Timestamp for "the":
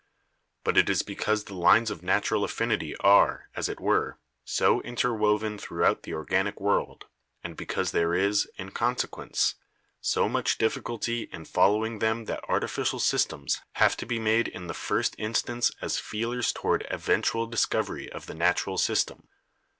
1.43-1.53, 6.01-6.15, 14.65-14.73, 18.25-18.33